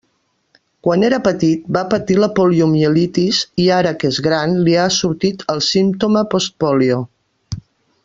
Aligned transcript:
Quan 0.85 1.03
era 1.09 1.19
petit 1.27 1.67
va 1.77 1.83
patir 1.91 2.15
la 2.23 2.29
poliomielitis, 2.39 3.43
i 3.65 3.69
ara 3.77 3.95
que 4.01 4.13
és 4.15 4.21
gran 4.31 4.59
li 4.65 4.77
ha 4.81 4.89
sortit 4.99 5.49
el 5.57 5.63
símptoma 5.71 6.29
'post-pòlio'. 6.35 7.03